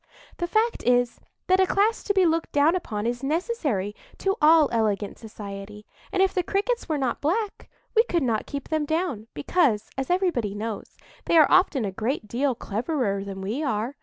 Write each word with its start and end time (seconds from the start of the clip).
The 0.37 0.47
fact 0.47 0.81
is, 0.83 1.19
that 1.45 1.59
a 1.59 1.67
class 1.67 2.03
to 2.05 2.13
be 2.15 2.25
looked 2.25 2.51
down 2.51 2.75
upon 2.75 3.05
is 3.05 3.21
necessary 3.21 3.95
to 4.17 4.35
all 4.41 4.67
elegant 4.71 5.19
society; 5.19 5.85
and 6.11 6.23
if 6.23 6.33
the 6.33 6.41
Crickets 6.41 6.89
were 6.89 6.97
not 6.97 7.21
black, 7.21 7.69
we 7.95 8.03
could 8.05 8.23
not 8.23 8.47
keep 8.47 8.69
them 8.69 8.85
down, 8.85 9.27
because, 9.35 9.91
as 9.99 10.09
everybody 10.09 10.55
knows, 10.55 10.97
they 11.25 11.37
are 11.37 11.51
often 11.51 11.85
a 11.85 11.91
great 11.91 12.27
deal 12.27 12.55
cleverer 12.55 13.23
than 13.23 13.41
we 13.41 13.61
are. 13.61 13.95